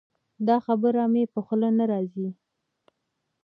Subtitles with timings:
[0.47, 2.29] دا خبره مې په خوله نه راځي.